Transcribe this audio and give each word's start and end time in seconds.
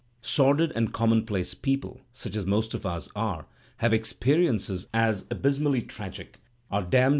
Sordid 0.23 0.71
and 0.71 0.91
conmionplace 0.91 1.53
people, 1.53 2.01
such 2.11 2.35
as 2.35 2.43
most 2.43 2.73
of 2.73 2.87
us 2.87 3.07
are, 3.15 3.45
have 3.77 3.93
experiences 3.93 4.87
as 4.95 5.25
abysmally 5.29 5.83
tragic, 5.83 6.39
are 6.71 6.81
damned 6.81 7.09